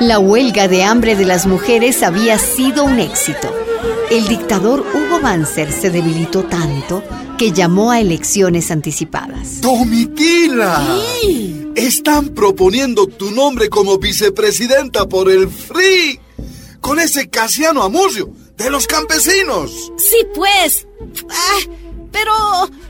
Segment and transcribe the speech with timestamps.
[0.00, 3.52] La huelga de hambre de las mujeres había sido un éxito.
[4.12, 7.02] El dictador Hugo Banzer se debilitó tanto
[7.36, 9.60] que llamó a elecciones anticipadas.
[9.60, 11.00] ¡Domitila!
[11.74, 16.20] Están proponiendo tu nombre como vicepresidenta por el FRI.
[16.80, 19.92] Con ese Casiano Amurrio, de los campesinos.
[19.96, 20.86] Sí, pues.
[21.28, 21.58] Ah,
[22.12, 22.32] pero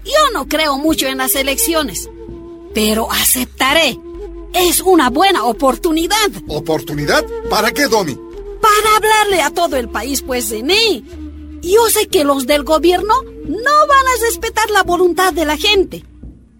[0.04, 2.10] yo no creo mucho en las elecciones.
[2.74, 3.98] Pero aceptaré
[4.54, 6.30] es una buena oportunidad.
[6.48, 7.24] ¿Oportunidad?
[7.50, 8.14] ¿Para qué, Domi?
[8.60, 11.04] Para hablarle a todo el país, pues, de mí.
[11.62, 16.04] Yo sé que los del gobierno no van a respetar la voluntad de la gente,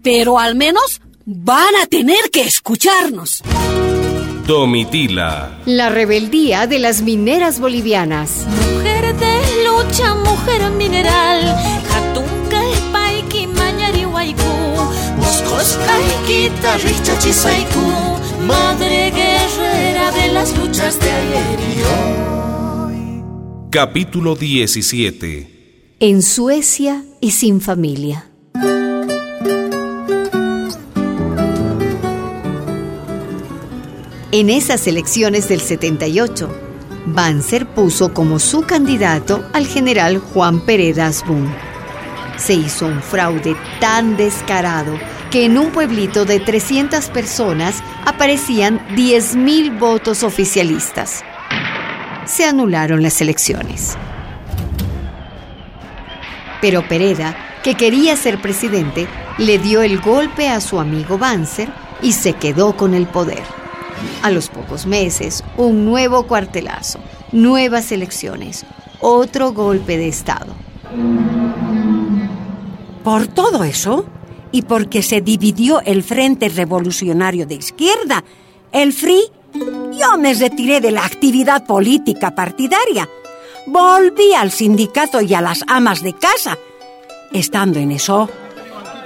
[0.03, 3.41] pero al menos van a tener que escucharnos.
[4.47, 5.59] Domitila.
[5.65, 8.47] La rebeldía de las mineras bolivianas.
[8.73, 9.38] Mujer de
[18.49, 23.23] Madre guerrera de las luchas de ayer y hoy.
[23.69, 25.95] Capítulo 17.
[25.99, 28.29] En Suecia y sin familia.
[34.31, 36.49] En esas elecciones del 78,
[37.07, 41.47] Banzer puso como su candidato al general Juan Pereda Asbun.
[42.37, 44.97] Se hizo un fraude tan descarado
[45.31, 51.23] que en un pueblito de 300 personas aparecían 10.000 votos oficialistas.
[52.25, 53.97] Se anularon las elecciones.
[56.61, 61.69] Pero Pereda, que quería ser presidente, le dio el golpe a su amigo Banzer
[62.01, 63.43] y se quedó con el poder.
[64.23, 66.99] A los pocos meses, un nuevo cuartelazo,
[67.31, 68.65] nuevas elecciones,
[68.99, 70.53] otro golpe de Estado.
[73.03, 74.05] Por todo eso,
[74.51, 78.23] y porque se dividió el Frente Revolucionario de Izquierda,
[78.71, 79.21] el FRI,
[79.99, 83.09] yo me retiré de la actividad política partidaria.
[83.67, 86.57] Volví al sindicato y a las amas de casa.
[87.31, 88.29] Estando en eso...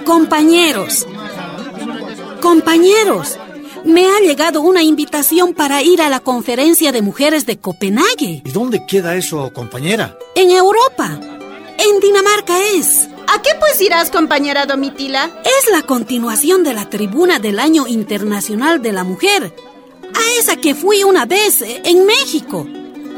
[0.04, 1.06] Compañeros,
[2.42, 3.38] compañeros,
[3.84, 8.42] me ha llegado una invitación para ir a la conferencia de mujeres de Copenhague.
[8.44, 10.18] ¿Y dónde queda eso, compañera?
[10.34, 11.18] En Europa.
[11.78, 13.08] En Dinamarca es.
[13.34, 15.28] ¿A qué pues irás, compañera Domitila?
[15.42, 19.52] Es la continuación de la tribuna del Año Internacional de la Mujer.
[20.14, 22.64] A esa que fui una vez en México.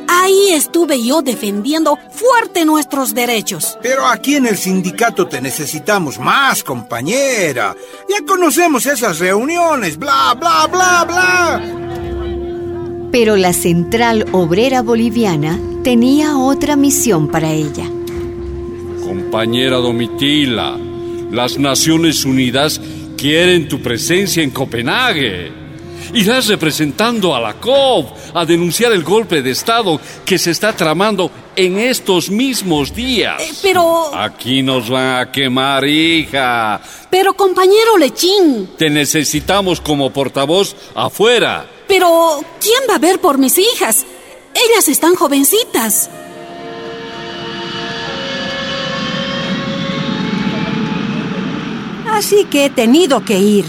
[0.09, 3.77] Ahí estuve yo defendiendo fuerte nuestros derechos.
[3.83, 7.77] Pero aquí en el sindicato te necesitamos más, compañera.
[8.09, 11.63] Ya conocemos esas reuniones, bla, bla, bla, bla.
[13.13, 17.91] Pero la Central Obrera Boliviana tenía otra misión para ella.
[19.07, 20.77] Compañera Domitila,
[21.31, 22.81] las Naciones Unidas
[23.17, 25.53] quieren tu presencia en Copenhague.
[26.13, 31.31] Irás representando a la COP a denunciar el golpe de Estado que se está tramando
[31.55, 33.41] en estos mismos días.
[33.41, 34.13] Eh, pero...
[34.13, 36.81] Aquí nos van a quemar, hija.
[37.09, 38.71] Pero, compañero Lechín.
[38.77, 41.65] Te necesitamos como portavoz afuera.
[41.87, 44.05] Pero, ¿quién va a ver por mis hijas?
[44.53, 46.11] Ellas están jovencitas.
[52.17, 53.67] Así que he tenido que ir.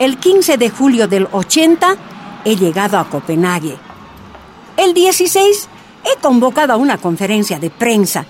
[0.00, 1.94] El 15 de julio del 80
[2.44, 3.76] he llegado a Copenhague.
[4.76, 5.68] El 16
[6.04, 8.26] he convocado a una conferencia de prensa.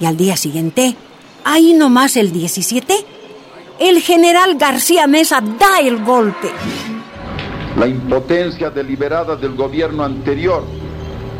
[0.00, 0.96] Y al día siguiente,
[1.44, 2.94] ahí nomás el 17,
[3.78, 6.50] el general García Mesa da el golpe.
[7.76, 10.64] La impotencia deliberada del gobierno anterior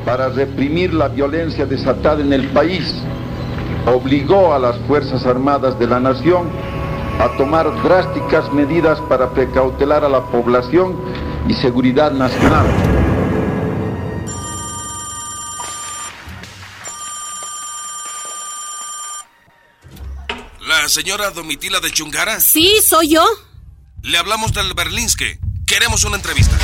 [0.05, 2.93] para reprimir la violencia desatada en el país
[3.87, 6.51] obligó a las Fuerzas Armadas de la Nación
[7.19, 10.97] a tomar drásticas medidas para precautelar a la población
[11.49, 12.67] y seguridad nacional.
[20.67, 22.41] ¿La señora Domitila de Chungara?
[22.41, 23.25] Sí, soy yo.
[24.03, 25.39] Le hablamos del Berlinske.
[25.67, 26.57] Queremos una entrevista.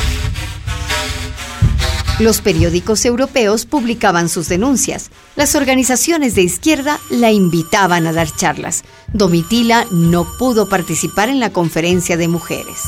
[2.19, 5.09] Los periódicos europeos publicaban sus denuncias.
[5.37, 8.83] Las organizaciones de izquierda la invitaban a dar charlas.
[9.13, 12.81] Domitila no pudo participar en la conferencia de mujeres.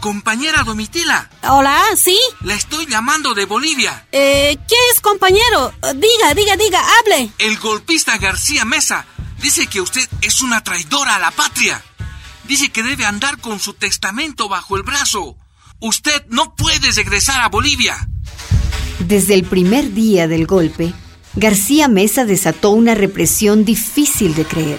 [0.00, 1.28] Compañera Domitila.
[1.42, 2.18] Hola, ¿sí?
[2.40, 4.06] La estoy llamando de Bolivia.
[4.10, 5.74] Eh, ¿qué es, compañero?
[5.96, 7.30] Diga, diga, diga, hable.
[7.36, 9.04] El golpista García Mesa
[9.42, 11.82] dice que usted es una traidora a la patria.
[12.44, 15.36] Dice que debe andar con su testamento bajo el brazo.
[15.80, 18.08] Usted no puede regresar a Bolivia.
[19.00, 20.92] Desde el primer día del golpe,
[21.36, 24.78] García Mesa desató una represión difícil de creer.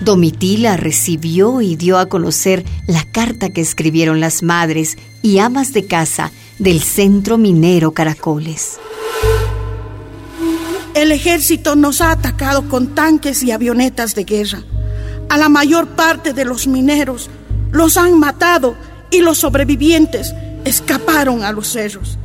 [0.00, 5.86] Domitila recibió y dio a conocer la carta que escribieron las madres y amas de
[5.86, 8.78] casa del centro minero Caracoles.
[10.94, 14.62] El ejército nos ha atacado con tanques y avionetas de guerra.
[15.28, 17.30] A la mayor parte de los mineros
[17.70, 18.76] los han matado
[19.12, 22.18] y los sobrevivientes escaparon a los cerros.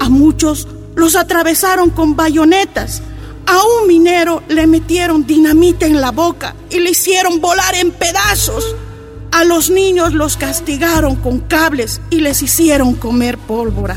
[0.00, 3.00] A muchos los atravesaron con bayonetas
[3.46, 8.74] a un minero le metieron dinamita en la boca y le hicieron volar en pedazos.
[9.30, 13.96] A los niños los castigaron con cables y les hicieron comer pólvora.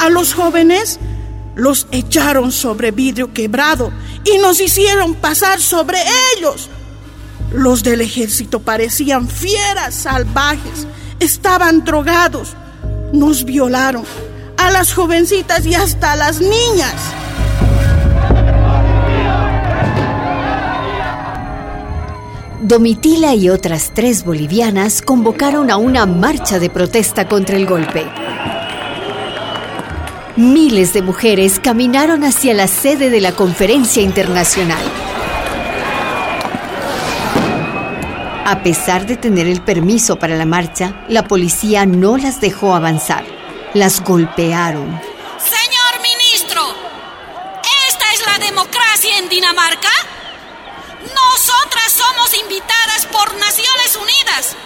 [0.00, 0.98] A los jóvenes
[1.54, 3.92] los echaron sobre vidrio quebrado
[4.24, 5.98] y nos hicieron pasar sobre
[6.36, 6.68] ellos.
[7.52, 10.88] Los del ejército parecían fieras salvajes,
[11.20, 12.54] estaban drogados,
[13.12, 14.04] nos violaron
[14.56, 16.94] a las jovencitas y hasta a las niñas.
[22.60, 28.04] Domitila y otras tres bolivianas convocaron a una marcha de protesta contra el golpe.
[30.36, 35.07] Miles de mujeres caminaron hacia la sede de la conferencia internacional.
[38.50, 43.22] A pesar de tener el permiso para la marcha, la policía no las dejó avanzar.
[43.74, 44.98] Las golpearon.
[45.38, 46.62] Señor ministro,
[47.90, 49.90] ¿esta es la democracia en Dinamarca?
[51.02, 54.56] Nosotras somos invitadas por Naciones Unidas.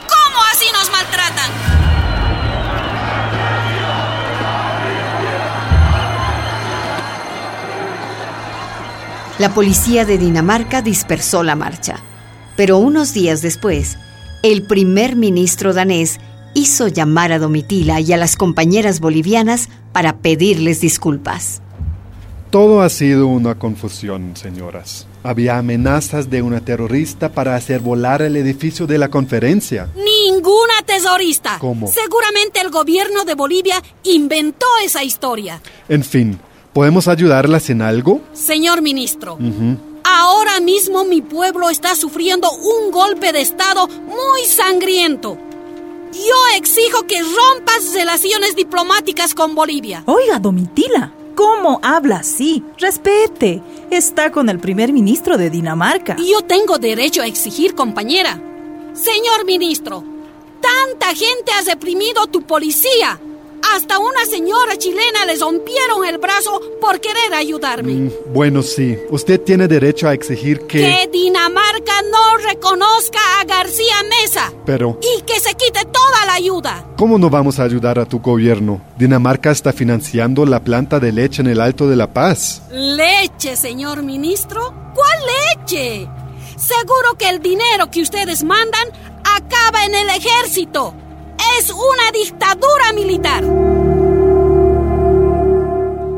[0.00, 1.52] ¿Cómo así nos maltratan?
[9.38, 12.00] La policía de Dinamarca dispersó la marcha,
[12.56, 13.98] pero unos días después,
[14.42, 16.18] el primer ministro danés
[16.54, 21.62] hizo llamar a Domitila y a las compañeras bolivianas para pedirles disculpas.
[22.50, 25.06] Todo ha sido una confusión, señoras.
[25.22, 29.88] Había amenazas de una terrorista para hacer volar el edificio de la conferencia.
[29.96, 31.56] Ninguna terrorista.
[31.58, 31.86] ¿Cómo?
[31.90, 35.62] Seguramente el gobierno de Bolivia inventó esa historia.
[35.88, 36.38] En fin,
[36.74, 38.20] ¿podemos ayudarlas en algo?
[38.34, 39.38] Señor ministro.
[40.12, 45.38] Ahora mismo mi pueblo está sufriendo un golpe de Estado muy sangriento.
[46.12, 50.02] Yo exijo que rompas relaciones diplomáticas con Bolivia.
[50.06, 52.62] Oiga, Domitila, ¿cómo habla así?
[52.78, 53.62] Respete.
[53.90, 56.16] Está con el primer ministro de Dinamarca.
[56.16, 58.38] Yo tengo derecho a exigir, compañera.
[58.92, 60.04] Señor ministro,
[60.60, 63.18] tanta gente ha reprimido tu policía.
[63.74, 67.92] Hasta una señora chilena le rompieron el brazo por querer ayudarme.
[67.92, 68.98] Mm, bueno, sí.
[69.10, 70.78] Usted tiene derecho a exigir que...
[70.78, 76.84] Que Dinamarca no reconozca a García Mesa Pero, y que se quite toda la ayuda.
[76.96, 78.80] ¿cómo no vamos a ayudar a tu gobierno?
[78.96, 82.62] Dinamarca está financiando la planta de leche en el Alto de la Paz.
[82.70, 84.72] ¿Leche, señor ministro?
[84.94, 85.18] ¿Cuál
[85.66, 86.08] leche?
[86.56, 88.88] Seguro que el dinero que ustedes mandan
[89.24, 90.94] acaba en el ejército.
[91.58, 93.44] Es una dictadura militar.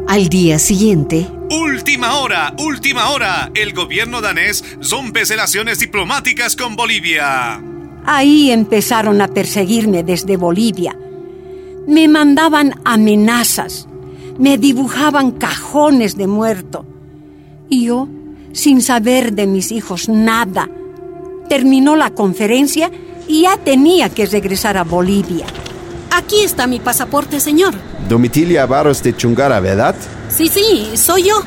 [0.07, 3.51] Al día siguiente, Última hora, última hora.
[3.55, 7.61] El gobierno danés rompe relaciones diplomáticas con Bolivia.
[8.05, 10.97] Ahí empezaron a perseguirme desde Bolivia.
[11.87, 13.87] Me mandaban amenazas,
[14.39, 16.87] me dibujaban cajones de muerto.
[17.69, 18.09] Y yo,
[18.53, 20.69] sin saber de mis hijos nada,
[21.49, 22.91] terminó la conferencia
[23.27, 25.47] y ya tenía que regresar a Bolivia.
[26.11, 27.75] Aquí está mi pasaporte, señor.
[28.09, 29.95] Domitilia Barros de Chungara, ¿verdad?
[30.29, 31.43] Sí, sí, soy yo.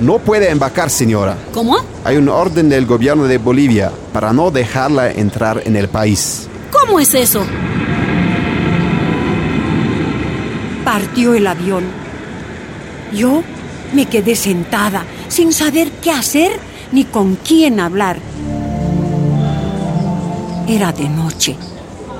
[0.00, 1.36] No puede embarcar, señora.
[1.52, 1.76] ¿Cómo?
[2.04, 6.48] Hay un orden del gobierno de Bolivia para no dejarla entrar en el país.
[6.70, 7.44] ¿Cómo es eso?
[10.84, 11.84] Partió el avión.
[13.12, 13.42] Yo
[13.92, 16.52] me quedé sentada, sin saber qué hacer
[16.90, 18.18] ni con quién hablar.
[20.68, 21.56] Era de noche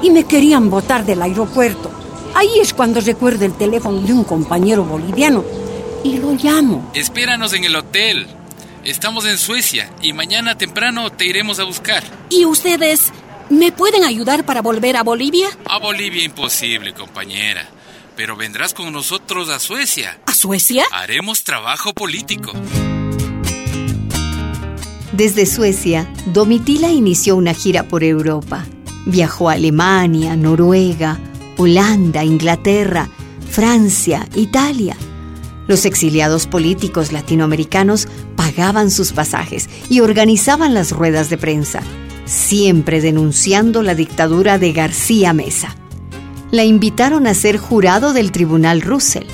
[0.03, 1.91] y me querían botar del aeropuerto.
[2.35, 5.45] Ahí es cuando recuerdo el teléfono de un compañero boliviano
[6.03, 6.91] y lo llamo.
[6.95, 8.27] Espéranos en el hotel.
[8.85, 12.03] Estamos en Suecia y mañana temprano te iremos a buscar.
[12.31, 13.13] ¿Y ustedes
[13.49, 15.49] me pueden ayudar para volver a Bolivia?
[15.67, 17.69] A Bolivia imposible, compañera.
[18.17, 20.19] Pero vendrás con nosotros a Suecia.
[20.27, 20.85] ¿A Suecia?
[20.91, 22.53] Haremos trabajo político.
[25.13, 28.65] Desde Suecia, Domitila inició una gira por Europa.
[29.05, 31.19] Viajó a Alemania, Noruega,
[31.59, 33.11] Holanda, Inglaterra,
[33.51, 34.97] Francia, Italia.
[35.69, 41.83] Los exiliados políticos latinoamericanos pagaban sus pasajes y organizaban las ruedas de prensa,
[42.25, 45.77] siempre denunciando la dictadura de García Mesa.
[46.51, 49.27] La invitaron a ser jurado del Tribunal Russell.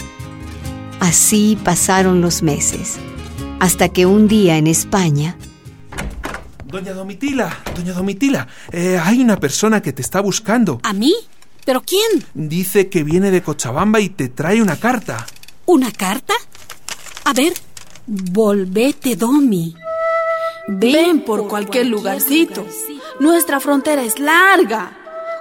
[0.99, 2.97] Así pasaron los meses,
[3.61, 5.37] hasta que un día en España,
[6.69, 10.81] Doña Domitila, doña Domitila, eh, hay una persona que te está buscando.
[10.83, 11.15] ¿A mí?
[11.65, 12.25] ¿Pero quién?
[12.35, 15.27] Dice que viene de Cochabamba y te trae una carta.
[15.65, 16.35] ¿Una carta?
[17.25, 17.55] A ver,
[18.07, 19.75] volvete, Domi.
[20.69, 22.67] Ven por cualquier lugarcito.
[23.19, 24.93] Nuestra frontera es larga.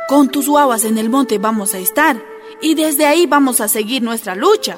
[0.07, 2.21] Con tus guaguas en el monte vamos a estar
[2.61, 4.77] y desde ahí vamos a seguir nuestra lucha.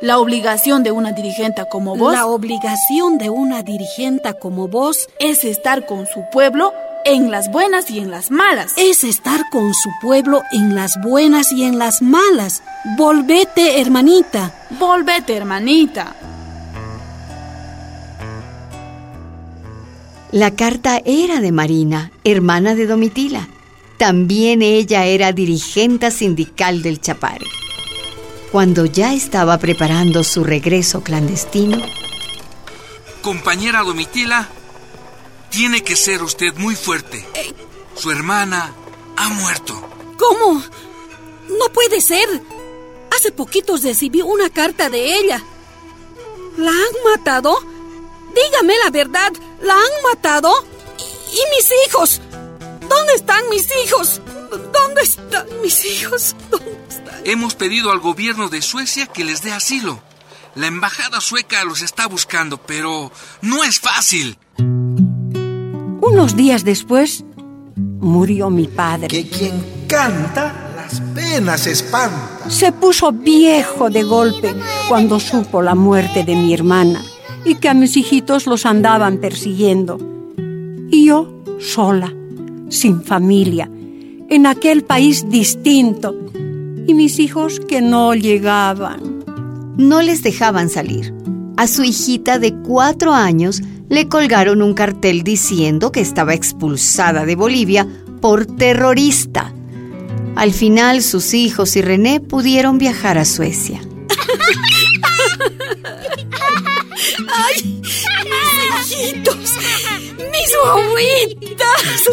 [0.00, 2.12] La obligación de una dirigente como vos.
[2.12, 6.72] La obligación de una dirigente como vos es estar con su pueblo
[7.04, 8.72] en las buenas y en las malas.
[8.76, 12.62] Es estar con su pueblo en las buenas y en las malas.
[12.96, 14.54] Volvete, hermanita.
[14.78, 16.14] Volvete, hermanita.
[20.30, 23.48] La carta era de Marina, hermana de Domitila.
[23.98, 27.61] También ella era dirigente sindical del Chapare.
[28.52, 31.80] Cuando ya estaba preparando su regreso clandestino,
[33.22, 34.46] Compañera Domitila,
[35.48, 37.26] tiene que ser usted muy fuerte.
[37.94, 38.74] Su hermana
[39.16, 39.88] ha muerto.
[40.18, 40.62] ¿Cómo?
[41.48, 42.28] No puede ser.
[43.16, 45.42] Hace poquitos recibí una carta de ella.
[46.58, 47.58] ¿La han matado?
[48.34, 49.32] Dígame la verdad,
[49.62, 50.52] ¿la han matado?
[50.98, 52.20] ¿Y, y mis hijos?
[52.86, 54.20] ¿Dónde están mis hijos?
[54.52, 56.36] ¿Dónde están mis hijos?
[56.50, 57.14] ¿Dónde están?
[57.24, 60.00] Hemos pedido al gobierno de Suecia que les dé asilo.
[60.54, 64.36] La embajada sueca los está buscando, pero no es fácil.
[64.58, 67.24] Unos días después,
[67.76, 69.08] murió mi padre.
[69.08, 72.50] Que quien canta, las penas espanta.
[72.50, 74.54] Se puso viejo de golpe
[74.88, 77.02] cuando supo la muerte de mi hermana
[77.46, 79.98] y que a mis hijitos los andaban persiguiendo.
[80.90, 82.12] Y yo sola,
[82.68, 83.70] sin familia,
[84.32, 86.16] en aquel país distinto,
[86.86, 89.22] y mis hijos que no llegaban.
[89.76, 91.12] no les dejaban salir.
[91.58, 93.60] A su hijita de cuatro años
[93.90, 97.86] le colgaron un cartel diciendo que estaba expulsada de Bolivia
[98.22, 99.52] por terrorista.
[100.34, 103.82] Al final sus hijos y René pudieron viajar a Suecia.
[107.28, 107.82] ¡Ay!
[107.82, 109.56] ¡Mis hijitos!
[110.32, 112.10] ¡Mis guaguitas!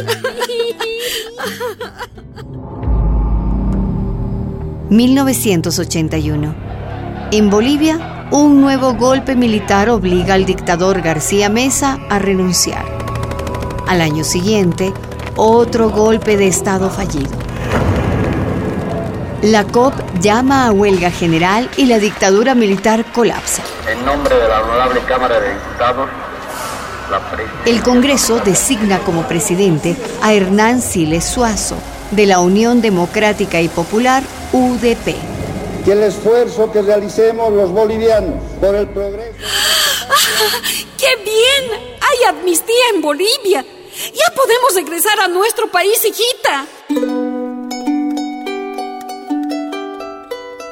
[4.90, 6.56] 1981.
[7.32, 12.86] En Bolivia, un nuevo golpe militar obliga al dictador García Mesa a renunciar.
[13.88, 14.94] Al año siguiente,
[15.36, 17.38] otro golpe de Estado fallido.
[19.42, 23.64] La COP llama a huelga general y la dictadura militar colapsa.
[23.90, 26.10] En nombre de la honorable Cámara de Diputados.
[27.66, 31.76] El Congreso designa como presidente a Hernán Siles Suazo,
[32.12, 34.24] de la Unión Democrática y Popular,
[34.54, 35.16] UDP.
[35.86, 39.34] Que el esfuerzo que realicemos los bolivianos por el progreso.
[40.98, 41.80] ¡Qué bien!
[42.02, 43.66] ¡Hay amnistía en Bolivia!
[44.14, 46.66] ¡Ya podemos regresar a nuestro país, hijita!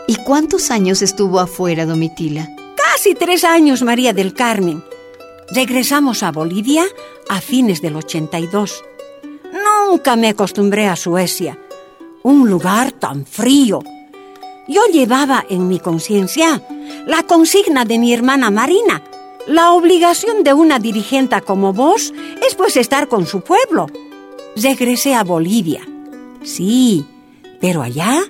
[0.07, 2.49] ¿Y cuántos años estuvo afuera Domitila?
[2.75, 4.83] Casi tres años, María del Carmen.
[5.49, 6.85] Regresamos a Bolivia
[7.29, 8.83] a fines del 82.
[9.53, 11.57] Nunca me acostumbré a Suecia,
[12.23, 13.81] un lugar tan frío.
[14.67, 16.61] Yo llevaba en mi conciencia
[17.05, 19.01] la consigna de mi hermana Marina.
[19.47, 22.13] La obligación de una dirigente como vos
[22.45, 23.87] es pues estar con su pueblo.
[24.57, 25.87] Regresé a Bolivia.
[26.43, 27.05] Sí,
[27.61, 28.21] pero allá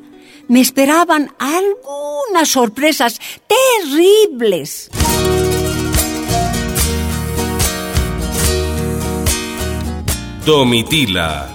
[0.47, 3.19] me esperaban algunas sorpresas
[3.81, 4.91] terribles.
[10.48, 11.50] Domitila,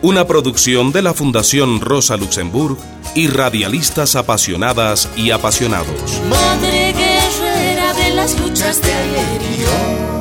[0.00, 2.78] una producción de la Fundación Rosa Luxemburg
[3.14, 6.18] y radialistas apasionadas y apasionados.
[6.30, 10.17] Madre guerrera de las luchas de ayer y hoy.